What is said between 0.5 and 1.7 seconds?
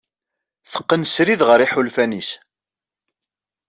Teqqen srid ɣer